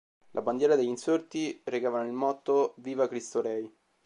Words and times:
Le 0.31 0.41
bandiere 0.41 0.75
degli 0.75 0.87
insorti 0.87 1.61
recavano 1.63 2.07
il 2.07 2.11
motto 2.11 2.73
"¡Viva 2.77 3.07
Cristo 3.07 3.39
Rey! 3.39 3.71